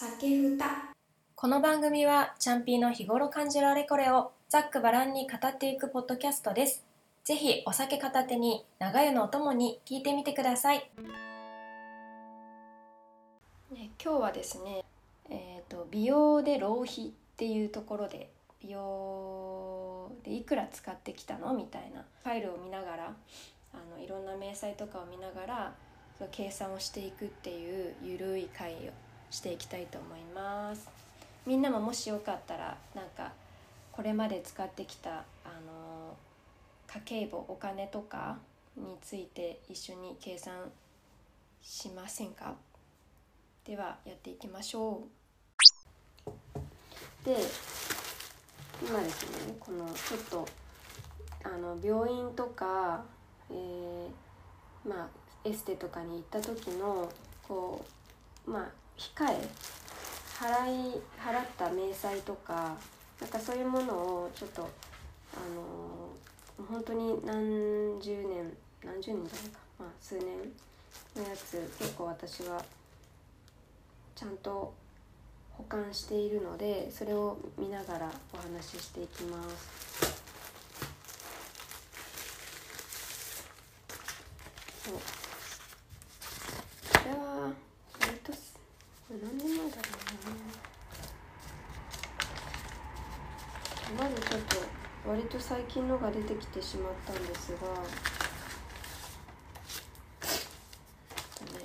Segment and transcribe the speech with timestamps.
[0.00, 0.94] 酒ふた
[1.34, 6.84] この番組はチャンピーの日頃感じるあれこれをざっくばらんに語っていくポッドキャストです。
[7.24, 10.88] ぜひお酒片手に長湯のお供に聞いてみてください。
[13.72, 14.84] ね今日はですね、
[15.30, 18.30] えー、と美容で浪費っていうところで
[18.62, 23.16] 美容でいくら使ってきたのみたいなファイルを見ながら
[23.74, 25.72] あのいろんな明細とかを見ながら
[26.30, 28.76] 計算をしていくっていうゆるい会を
[29.30, 30.88] していきたいと思います。
[31.46, 33.32] みんなももしよかったらなんか
[33.92, 35.22] これまで使ってきたあ
[35.66, 36.16] の
[36.86, 38.38] 家計簿お金とか
[38.76, 40.54] について一緒に計算
[41.62, 42.54] しませんか？
[43.64, 45.02] ではやっていきましょ
[46.26, 46.30] う
[47.24, 47.36] で
[48.82, 50.48] 今ですねこのちょっと
[51.44, 53.02] あの病院とか、
[53.50, 54.08] えー
[54.88, 55.08] まあ
[55.44, 57.10] エステとかに行った時の
[57.46, 57.84] こ
[58.46, 59.48] うまあ控え
[60.38, 62.76] 払い払った明細とか
[63.20, 64.66] なんかそういうものをちょっとあ
[65.54, 68.52] の本当に何十年
[68.84, 70.26] 何十年じゃないかまあ数年
[71.16, 72.64] のやつ結構私は
[74.14, 74.74] ちゃんと
[75.52, 79.78] 保管しているのでそれを見ながらお話ししていきます。
[84.84, 85.00] そうこ
[87.04, 87.52] れは
[88.00, 88.58] 割とす
[89.06, 89.82] これ何年前だろ
[93.96, 94.56] うなまずちょっと
[95.10, 97.58] 割と最近のが出てきてしまったんですが
[101.58, 101.64] ね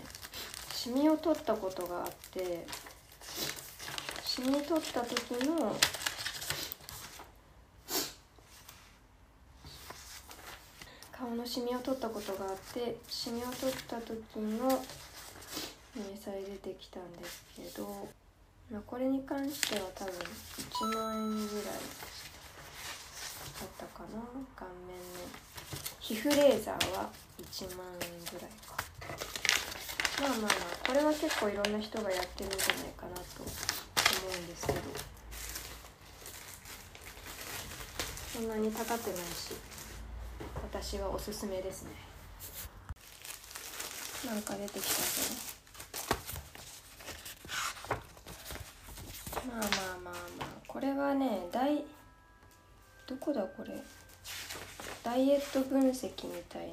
[0.74, 2.66] シミを取ったことがあって
[4.26, 5.76] シミ取った時の
[11.12, 14.68] 顔のシミを取ったことがあってシミを取った時の
[15.96, 18.10] 明細出てきたんですけど、
[18.72, 22.13] まあ、これに関しては多分1万円ぐらい
[23.60, 24.20] だったかな？
[24.56, 25.04] 顔面の
[26.00, 27.10] 皮膚レーザーは
[27.42, 28.76] 1万円ぐらいか。
[30.22, 30.52] まあまあまあ
[30.88, 33.50] これは結構いろんな人がやってるんじゃないかなと思
[34.36, 34.80] うんですけど。
[38.34, 39.54] そんなに高くないし
[40.64, 41.92] 私はおすすめですね。
[44.26, 44.96] なんか出てきたぞ。
[49.48, 49.68] まあまあ
[50.04, 51.84] まあまあこれはねダイ
[53.14, 53.80] どこだこれ？
[55.04, 56.72] ダイエット分析みたい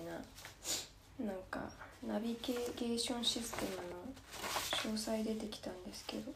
[1.19, 1.61] ななんか
[2.07, 6.33] ナビゲーションシステムの詳細出てきたんですけど。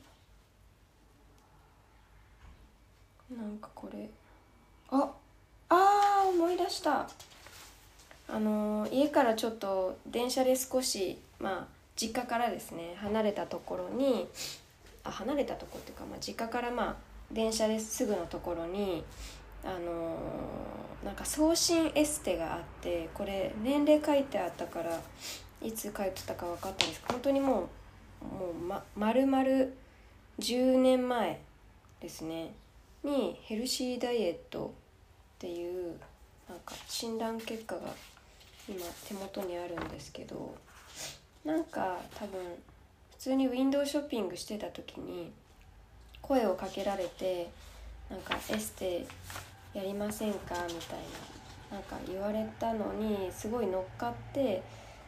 [3.35, 4.11] なんかこれ。
[4.91, 5.11] あ
[5.71, 7.09] あー思い出した。
[8.29, 11.67] あの家からちょっと電車で少しまあ
[11.97, 14.29] 実家からですね離れたところに
[15.03, 16.97] あ離れたとこっていうか、まあ、実家からまあ
[17.33, 19.03] 電車ですぐのところに
[19.65, 20.65] あのー
[21.05, 24.99] なんか送信エステがあってこれ年齢書いてあったから
[25.63, 27.69] いつ通ってたか分かったんですけど本当にも
[28.23, 29.45] うもう、ま、丸々
[30.39, 31.41] 10年前
[32.01, 32.53] ですね。
[33.03, 34.73] にヘルシーダイエット
[35.37, 35.95] っていう
[36.49, 37.83] なんか診断結果が
[38.67, 40.55] 今手元にあるんですけど
[41.45, 42.41] なんか多分
[43.11, 45.31] 普通にウィンドウショッピングしてた時に
[46.23, 47.51] 声をかけられて
[48.09, 49.07] なんかエステ
[49.75, 50.55] やりませんか？
[50.69, 50.99] みたい
[51.71, 54.63] ななんか言われたのにすごい乗っかって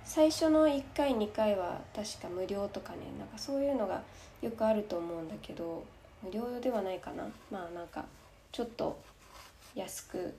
[0.05, 4.03] 最初の1回2回は確か無料とかねなんかそういうのが
[4.43, 5.85] よくあると思うんだけど
[6.23, 7.25] 無料ではないかな？
[7.51, 8.05] まあなんか
[8.51, 8.99] ちょっと
[9.75, 10.35] 安く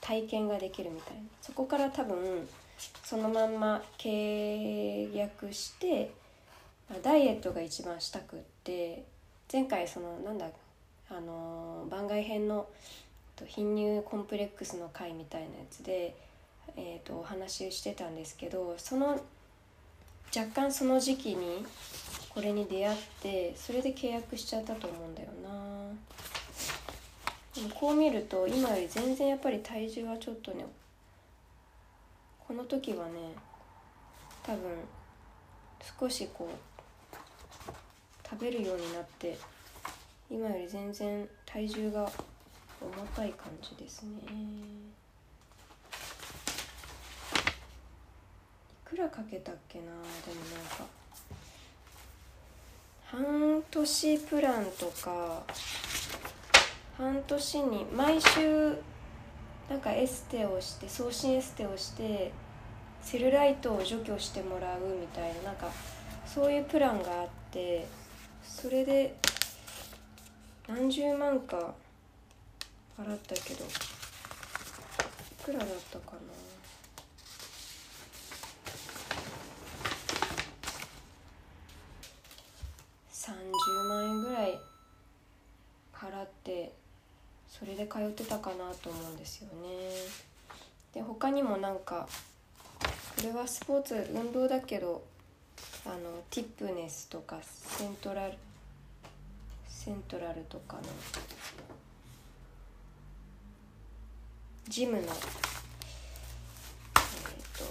[0.00, 1.22] 体験ができるみたいな。
[1.40, 2.48] そこから多分
[3.04, 6.10] そのまんま契約して
[6.90, 9.04] まダイエットが一番したくって
[9.52, 10.46] 前回そのなんだ
[11.08, 12.66] あの番外編の
[13.42, 16.14] と貧乳コンプレックスの回みたいなやつで、
[16.76, 19.20] えー、とお話ししてたんですけどその
[20.34, 21.64] 若干その時期に
[22.30, 25.92] これに出会ってそれで契約しちゃったと思うんだよな。
[27.54, 30.64] でもこう見ると今より全然やっぱり体重はちょっとね
[32.38, 33.12] この時はね
[34.42, 34.70] 多分
[36.00, 37.18] 少しこう
[38.26, 39.36] 食べるようになって
[40.30, 42.10] 今より全然体重が
[42.82, 44.10] 重たい感じですね。
[44.20, 44.24] い
[48.84, 49.86] くらかけたっけな？
[49.86, 50.86] でもなんか。
[53.04, 55.42] 半年プランとか。
[56.98, 58.76] 半年に毎週
[59.68, 62.32] なんかエステをして送信エステをして
[63.00, 65.68] セルライトを除去してもらうみたいななんか
[66.26, 67.86] そういうプランがあって
[68.44, 69.16] それで
[70.68, 71.74] 何十万か
[72.98, 73.68] 払ったけどい
[75.44, 76.18] くらだったかな
[83.12, 84.58] ？30万円ぐらい
[85.92, 86.72] 払って
[87.48, 89.90] それで通ってたかなと思うんですよね。
[90.94, 92.08] で他にもなんか
[93.16, 95.02] これはスポーツ運動だけど
[95.86, 98.34] あのティップネスとかセントラル
[99.68, 100.82] セントラルとかの
[104.72, 105.08] ジムの、えー、
[107.58, 107.64] と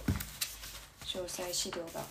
[1.03, 2.03] 詳細資料が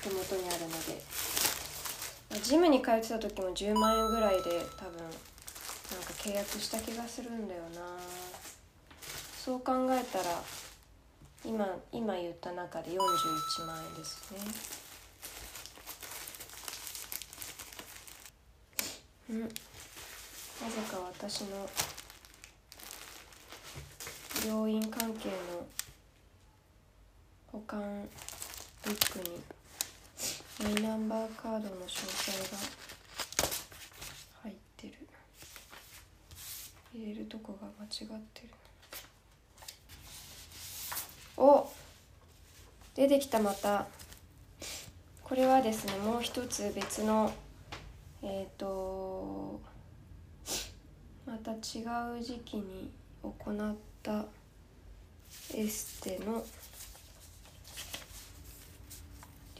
[0.00, 4.42] 手元にあるのでジムに通ってた時も10万円ぐらいで
[4.78, 7.80] 多分なんか契約した気がするんだよな。
[9.44, 10.40] そう考えたら
[11.44, 14.38] 今今言った中で41万円ですね。
[19.30, 19.40] うん。
[19.40, 19.52] なぜ
[20.92, 21.68] か私の
[24.46, 25.66] 病院関係の
[27.48, 27.80] 保管
[28.84, 29.40] ブックに
[30.62, 32.58] マイナンバーカードの詳細が
[34.44, 34.94] 入ってる。
[36.94, 38.48] 入れるとこが間違ってる。
[41.36, 41.68] お
[42.94, 43.86] 出てきたまた。
[45.24, 47.32] これはですねもう一つ別の
[48.22, 49.60] えっ、ー、と
[51.26, 51.82] また違
[52.16, 52.92] う時期に
[53.24, 53.74] 行っ
[54.06, 54.24] た
[55.52, 56.44] エステの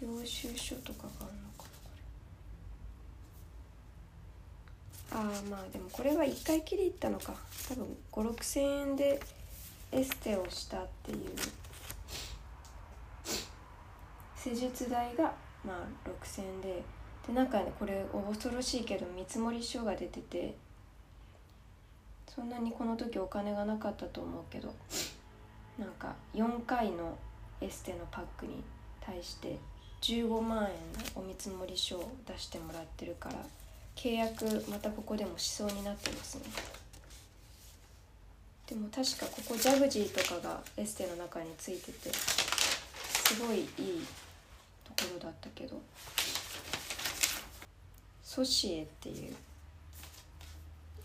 [0.01, 1.91] 領収書とかがあるのかなこ
[5.11, 5.19] れ。
[5.19, 7.35] ああまあでもこれは1回きり行ったのか。
[7.69, 9.21] 多分5 6千円で
[9.91, 11.19] エステをしたっていう
[14.37, 15.35] 施術代が
[15.65, 16.85] まあ6,000円で。
[17.27, 20.55] でなんかねこれ恐ろしいけど見積書が出てて。
[22.37, 24.75] そんなにこの時お金がなかったと思うけど
[25.79, 27.17] なんか4回の
[27.63, 28.63] エステのパックに
[29.01, 29.57] 対して
[30.03, 30.71] 15万円
[31.15, 33.37] のお見積もり書を出してもらってるから
[33.95, 36.43] 契約またここでもしそうになってますね。
[38.67, 43.67] でも確かここジャグジーとかがエステの中についててすごいいい
[44.85, 45.81] ところだったけど
[48.25, 49.35] ソシエっていう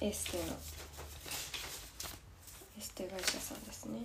[0.01, 0.57] エステの
[2.81, 3.99] エステ会社さんですね。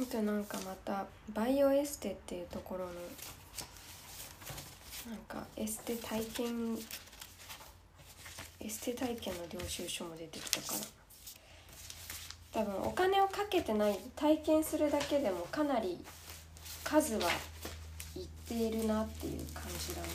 [0.00, 2.90] あとなんかまたバイオエステっていうところの
[5.08, 6.76] なんかエステ体験
[8.58, 10.74] エステ体験の領収書も出てきたか
[12.52, 12.62] ら。
[12.62, 16.04] 多分お金をかけてない体験するだけでもかなり
[16.82, 17.30] 数は
[18.16, 20.08] いっているなっていう感じだな。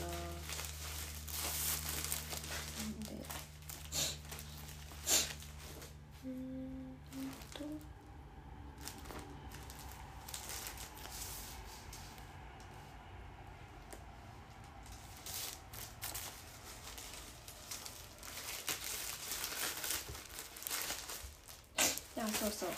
[22.26, 22.68] あそうそう。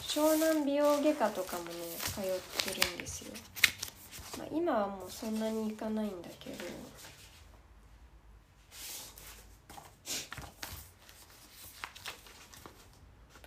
[0.00, 2.24] 湘南美容外科とかもね通っ
[2.74, 3.34] てるんですよ、
[4.38, 6.64] まあ、今はもうそんなに行かないんだけど。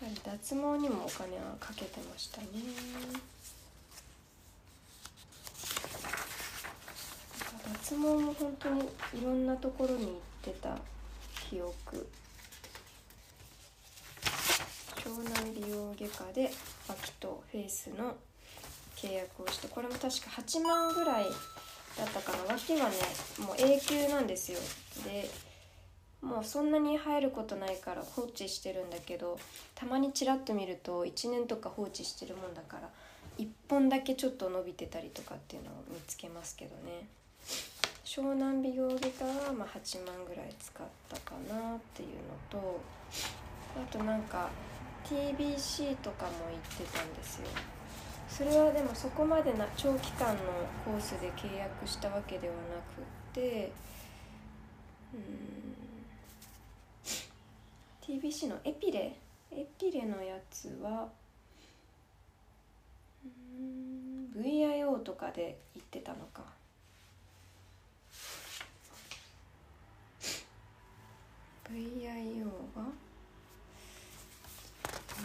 [0.02, 2.48] やっぱり脱毛にもお金はかけてましたね。
[7.90, 8.86] 脱毛も本当にい
[9.24, 10.78] ろんなところに行ってた
[11.50, 12.08] 記憶。
[15.20, 16.50] 湘南美容外科で
[16.88, 18.16] 脇とフェイスの
[18.96, 20.10] 契約をしてこれも確か
[20.42, 21.26] 8万ぐらい
[21.98, 22.96] だったかな脇はね
[23.40, 24.60] もう永久なんですよ。
[25.04, 25.30] で
[26.22, 29.38] もうそんなに入ることないから放置してるんだけど
[29.76, 32.90] たまにちらっと見ると1年とか放置してるもんだから
[33.38, 37.08] 1本だけちょっと伸びてたりとかっていうのを見つけますけどね。
[38.06, 42.08] 湘南美容外科はま8万ぐらい使ったかなっていう
[42.56, 42.80] のと
[43.78, 44.50] あとなんか
[45.10, 47.48] TBC とかも行ってたんですよ。
[48.30, 50.40] それはでもそこまでな長期間の
[50.86, 52.60] コースで契約したわけではな
[52.94, 53.02] く
[53.34, 53.72] て
[55.14, 55.20] うん。
[58.22, 59.18] TBC のエピレ
[59.52, 61.10] エピレのやつは
[63.26, 63.28] う
[63.62, 66.44] ん VIO とかで行ってたのか。
[71.72, 73.09] VIO は？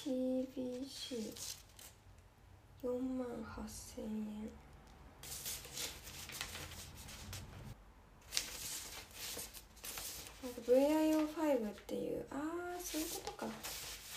[0.00, 4.48] TBC4 万8000円
[10.42, 12.24] なんか VIO5 っていう。
[12.30, 13.46] ああそういうことか。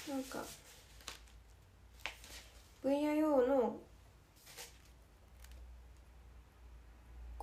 [0.10, 0.42] なんか
[2.86, 3.76] VIO の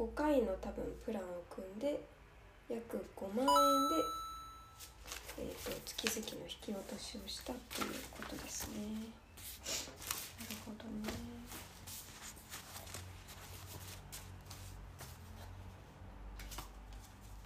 [0.00, 2.00] 5回の多分プランを組んで
[2.70, 3.48] 約5万円
[5.36, 8.76] で、えーと、月々の引き落としをしたっていうことですね。
[10.40, 10.90] なるほどね。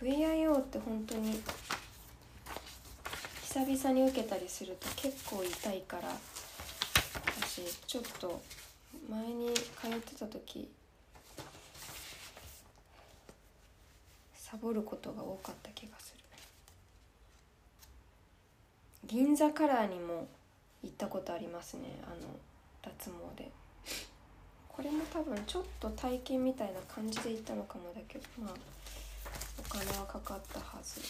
[0.00, 1.42] VIO って本当に
[3.42, 6.08] 久々に受けたりすると結構痛いから
[7.40, 8.40] 私ちょっと
[9.10, 10.70] 前に通ってた時
[14.64, 16.24] サボることが多かった気がする。
[19.06, 20.26] 銀座カラーにも
[20.82, 21.82] 行ったことありますね。
[22.06, 22.16] あの
[22.80, 23.50] 脱毛で。
[24.66, 28.54] これも多分ちょっと体験みたいな感じで行ったのかもだけどまあ
[29.58, 31.02] お金はかかったはず。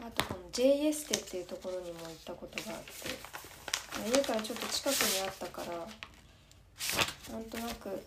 [0.00, 8.00] あとこの J エステっていうところにも行ったことがあって家からちょっと近くにあったからなんとなく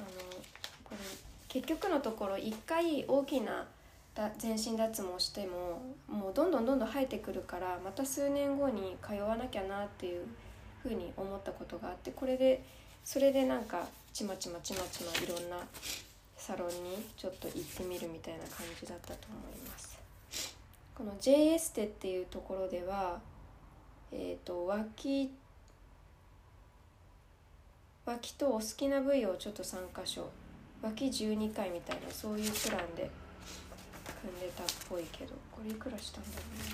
[0.00, 0.42] あの
[0.84, 0.96] これ
[1.48, 3.66] 結局のところ1回大きな
[4.38, 10.26] 全身脱毛してももうどんどんどんどん生えてくるからまた数年後に通わなきゃなっていう
[10.82, 12.62] ふうに思ったことがあってこれで
[13.04, 15.56] それでなんかちまちまちまちまいろんな
[16.36, 19.98] サロンにちょっと行ってみるみたいな感じだったと思います
[20.94, 23.20] この J エステっていうところでは
[24.12, 25.32] えっ、ー、と脇
[28.10, 30.28] 脇とお好きな部位をちょっと3箇所
[30.82, 33.08] 脇12回みたいなそういうプランで
[34.20, 35.34] 組んでたっぽいけど。
[35.52, 36.64] これいくらしたんだろうね。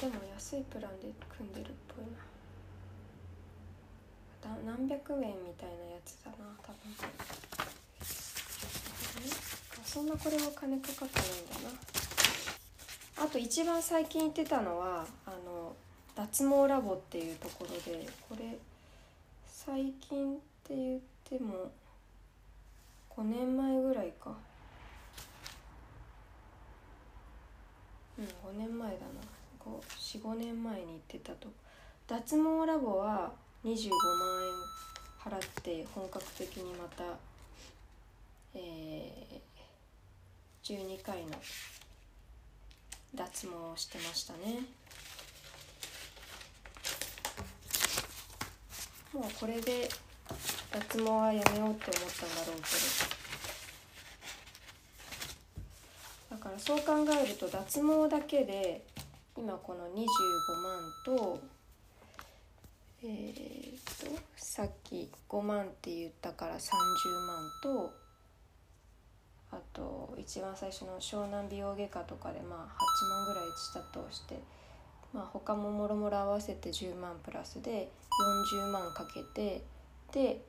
[0.00, 2.06] でも安いプランで組んでるっぽい
[4.46, 4.72] な。
[4.72, 6.76] 何百円みたいなやつだな多分。
[9.84, 11.97] そんなこれは金かかってないんだな。
[13.20, 15.74] あと一番最近行ってたのはあの
[16.14, 18.56] 脱毛ラボっていうところでこれ
[19.46, 21.70] 最近って言っても
[23.10, 24.32] 5年前ぐらいか。
[28.18, 29.38] うん5年前だな。
[29.64, 31.48] 45年前に行ってたと。
[32.06, 33.32] 脱毛ラボは
[33.64, 37.04] 25万円払って本格的にまた、
[38.54, 41.32] えー、12回の
[43.14, 44.64] 脱毛してましたね。
[49.12, 49.88] もうこれで
[50.70, 53.18] 脱毛はやめようって思ったんだろうけど。
[56.30, 58.84] だからそう考えると脱毛だけで
[59.36, 60.06] 今この25
[60.62, 61.40] 万と
[63.02, 66.68] えー、っとさっき5万って言ったから30
[67.26, 68.07] 万と
[69.50, 74.38] あと一番最初の湘南美容外科とかでまあ8万ぐらいしたとして
[75.12, 77.90] まあ他ももろもろ合わせて10万プラスで
[78.52, 79.62] 40万かけて
[80.12, 80.42] で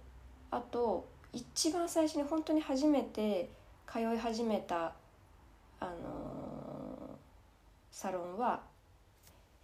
[0.52, 3.50] あと一番最初に本当に初めて
[3.92, 4.94] 通い始めた
[5.80, 5.96] あのー、
[7.92, 8.62] サロンは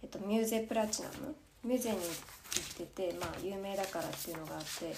[0.02, 1.34] えっと、ミューゼプラチナム。
[1.64, 4.94] ミューゼに行ってて、まあ、有名だからっていうのがあって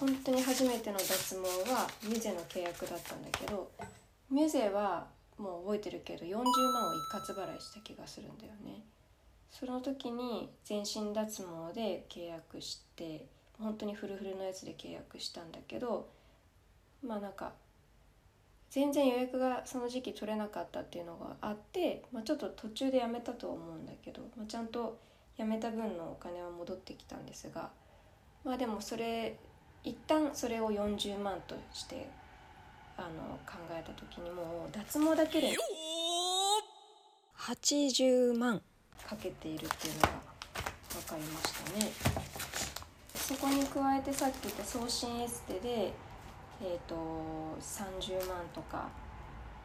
[0.00, 3.70] 本当に初めての脱毛はミュゼの契約だったんだけど
[4.30, 5.06] ミュゼは
[5.38, 6.44] もう覚えてるけど40万を
[6.94, 8.82] 一括払いした気がするんだよね。
[9.50, 13.26] その時に全身脱毛で契約して
[13.58, 16.08] 本当にフルフルのやつで契約したんだけど
[17.02, 17.52] まあなんか
[18.70, 24.98] 全然予約がその時期取れなかったっていうのがあって、まあ、ちょっと途中でやめたと思うんだけど、まあ、ちゃんと
[25.38, 27.70] 辞めた分のお金は戻ってきたんですが
[28.44, 29.38] まあでもそれ
[29.88, 32.08] 一旦それを40万として
[32.96, 35.56] あの考えた時にもう脱毛だけで
[37.38, 38.60] 80万
[39.06, 40.08] かけているっていうのが
[40.90, 41.92] 分かりましたね。
[43.14, 45.92] そこに加えてさっき言った送信エステで
[46.60, 46.96] えーと、
[47.60, 48.88] 30万とか、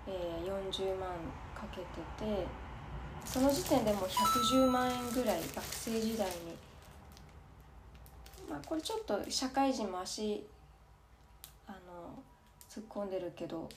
[0.08, 1.10] えー、40万
[1.56, 1.86] かけて
[2.24, 2.46] て
[3.26, 6.56] その時点でもう110万円ぐらい学生時代に
[8.50, 10.46] まあこれちょっと社会人も足
[11.68, 12.24] あの
[12.70, 13.70] 突っ込んでるけど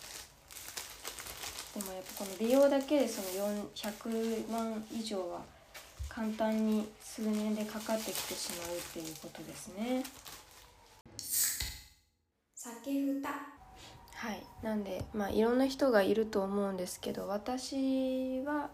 [1.75, 5.43] でもやっぱこの美容だけでその100万以上は
[6.09, 10.03] 簡単に数年でかかってきてしまうっていうことですね。
[12.55, 12.91] 酒
[14.15, 18.71] はいなんでまあいろんな人がいると思うんですけど私は、ま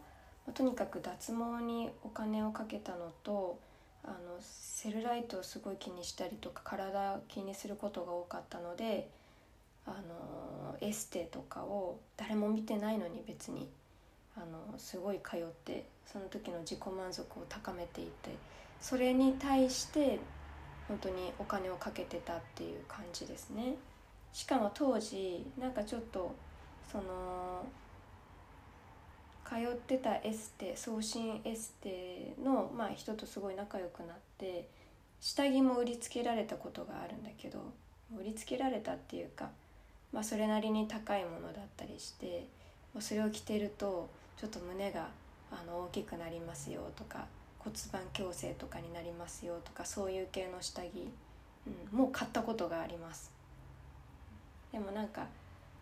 [0.49, 3.59] あ、とにかく脱毛にお金をかけたのと
[4.05, 9.09] あのセルライトをすごい気にしたりとか体気にすることが多かったので
[9.87, 13.69] あのエステとかを誰も見てないのに別に
[14.37, 18.31] あのすごい通ってその時の自己満足を高めていて
[18.81, 20.19] それに対して
[20.89, 23.77] 本当にお金をかけてたっていう感じですね。
[24.33, 26.35] しかも当時なんかちょっと
[26.91, 27.65] その
[29.49, 34.69] 通ってたエステ送信エステの、まあ、人とすごい仲良くなって
[35.21, 37.59] 下着も売りつけられたことがあるんだけど
[38.19, 39.51] 売りつけられたっていうか、
[40.13, 42.47] まあ、それなりに高いものだったりして
[42.99, 45.09] それを着てるとちょっと胸が
[45.51, 47.27] あの大きくなりますよとか
[47.59, 51.11] 骨盤矯正とかになりますよとかそういう系の下着、
[51.93, 53.31] うん、もう買ったことがあります。
[54.73, 55.27] でもなんか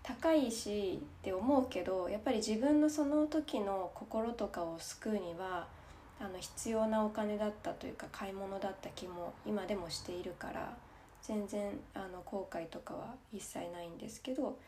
[0.02, 5.66] 高いしって思うけどやっぱり自分のその時の心とかを救うには
[6.18, 10.76] あの必要なお金だったというか買い物だった気も今でもしているから
[11.22, 14.58] 全然あの後悔とかは一切ないんですけど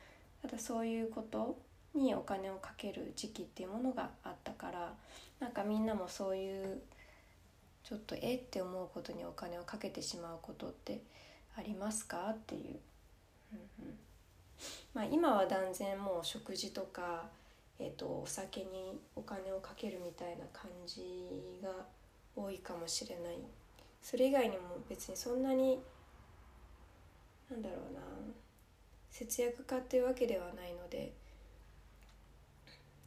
[0.43, 1.59] ただそういうこと
[1.95, 4.93] にお金をかける時期っていうものがあったから
[5.41, 6.81] なんかみんなもそういう
[7.85, 11.03] ちょっとえって思うことにお金をかけてしまうことって
[11.57, 12.31] ありますか？
[12.31, 12.61] っていう、
[13.53, 13.99] うんうん。
[14.95, 17.25] まあ、今は断然もう食事とか、
[17.79, 21.71] えーと、お酒にお金をかけるみたいな感じが
[22.37, 23.39] 多いかもしれない。
[24.03, 25.81] それ以外にも別にそんなに
[27.51, 28.01] なんだろうな
[29.11, 31.13] 節約家っていうわけではないので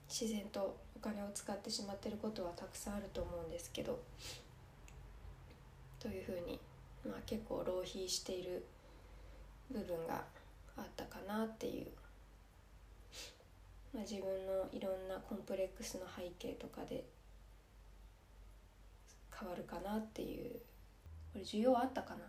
[0.08, 4.00] 自然とお金を使ってしまってることはたくさんあると思うんですけど
[6.00, 6.60] というふうに、
[7.04, 8.64] まあ、結構浪費している
[9.72, 10.24] 部分が
[10.78, 11.88] あったかなっていう、
[13.94, 17.06] まあ、自分のいろんなコンプレックスの背景とかで
[19.38, 20.52] 変わるかなっていう。
[21.36, 22.22] これ需要あったかな。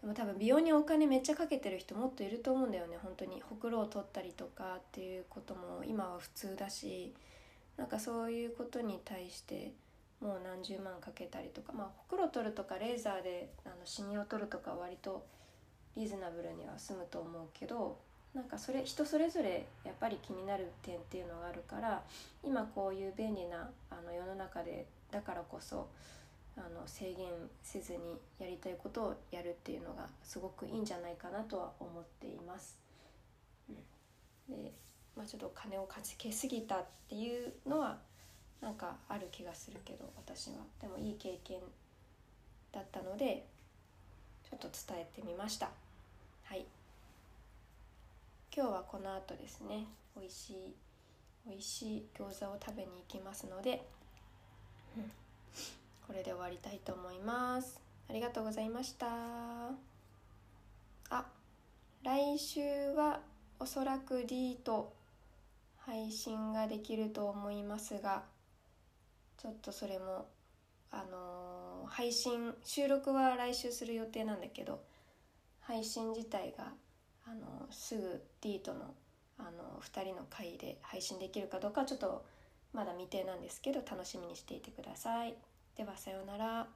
[0.00, 2.98] でも多分美容にお金めっちゃかけてる人もっといると思うんだよね。
[3.00, 3.40] 本当に。
[3.40, 7.14] ほくろを取ったりとかっていうことも今は普通だし。
[7.76, 9.72] なんかそういうことに対して
[10.20, 11.72] もう何十万かけたりとか。
[11.72, 15.24] まあほくろ取るとかレーザーであのシミを取るとか割と
[15.96, 17.98] リーズナブルには済むと思うけど
[18.34, 22.02] なんかそれ人それぞれやっぱり気になる点っていうのがあるから
[22.44, 25.88] 今こういう便利なあの世の中でだからこそ
[26.56, 27.26] あの制限
[27.62, 27.98] せずに
[28.38, 32.78] やりたいことをやるっていうのがすごくいいんじゃないかなとは思っています。
[33.68, 34.72] うん、で、
[35.16, 37.98] まあ、ちょっと金をかけすぎたっていうのは
[38.60, 41.60] なんかある気がするけど私はでもいい経験
[42.72, 43.46] だったので
[44.50, 45.70] ちょっと伝えてみました。
[46.44, 46.66] はい。
[48.54, 49.86] 今日はこの後ですね。
[50.16, 50.74] 美味しい
[51.46, 53.86] 美味しい餃子を食べに行きますので、
[54.96, 55.10] うん、
[56.06, 57.80] これで終わりたいと思います。
[58.08, 59.06] ありがとうございました。
[61.10, 61.24] あ
[62.02, 62.60] 来週
[62.96, 63.20] は
[63.58, 64.92] おそらく D と
[65.78, 68.22] 配信ができると思いますが
[69.38, 70.26] ちょっとそれも
[70.90, 74.82] あのー、配信収録は来週する予定なんだけど
[75.60, 76.72] 配信自体が、
[77.26, 78.94] あのー、すぐ D との、
[79.38, 82.24] あのー、2人の回で配信できるかどうかはちょっと
[82.72, 85.34] まだ未定なんですけど楽しみにしていてください。
[85.76, 86.66] ではさようなら。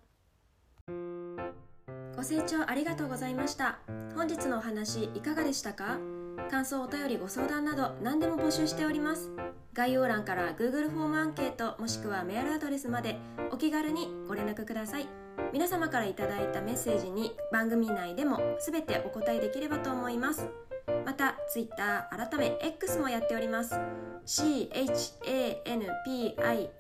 [2.16, 3.79] ご清聴ありがとうございました。
[4.14, 5.99] 本日のお話いかがでしたか？
[6.51, 9.31] 感想お便りご相談など何でも募集しております。
[9.73, 13.18] 概要欄から Google フォームアンケートもしくはメールアドレスまで
[13.51, 15.09] お気軽にご連絡ください。
[15.53, 20.49] 皆様から頂いたメッセージに番組内でも全てお答えできればと思います。
[21.05, 23.75] また Twitter 改め X もやっております。
[24.27, 25.57] CHANPI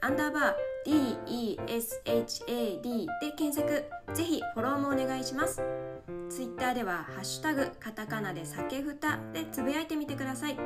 [0.00, 2.82] アンダーバー DESHAD
[3.20, 3.84] で検索。
[4.14, 5.62] ぜひフォローもお願いします。
[6.28, 10.58] Twitter では「ハッシュタグカタカナで酒ふた」でつぶやいてみてください。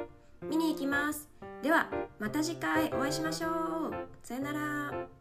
[0.42, 1.29] 見に行きます。
[1.62, 3.92] ではまた次回お会いしましょう。
[4.22, 5.17] さよなら。